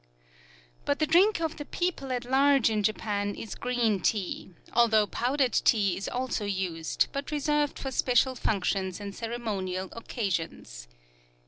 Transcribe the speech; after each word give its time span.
But 0.83 0.97
the 0.97 1.05
drink 1.05 1.39
of 1.41 1.57
the 1.57 1.65
people 1.65 2.11
at 2.11 2.25
large 2.25 2.71
in 2.71 2.81
Japan 2.81 3.35
is 3.35 3.53
green 3.53 3.99
tea, 3.99 4.49
although 4.73 5.05
powdered 5.05 5.53
tea 5.53 5.95
is 5.95 6.09
also 6.09 6.43
used, 6.43 7.05
but 7.11 7.29
reserved 7.29 7.77
for 7.77 7.91
special 7.91 8.33
functions 8.33 8.99
and 8.99 9.13
ceremonial 9.13 9.89
occasions. 9.91 10.87